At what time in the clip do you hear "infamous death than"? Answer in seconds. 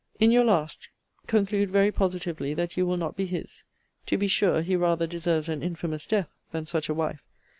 5.61-6.65